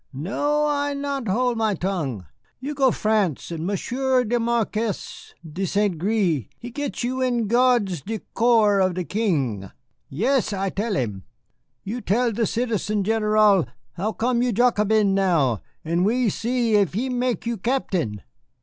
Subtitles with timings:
[0.13, 2.25] No, I not hold my tongue.
[2.59, 5.95] You go France and Monsieur le Marquis de St.
[5.99, 9.69] Gré he get you in gardes du corps of the King.
[10.09, 11.25] Yes, I tell him.
[11.83, 17.07] You tell the Citizen General how come you Jacobin now, and we see if he
[17.07, 18.23] mek you Captain."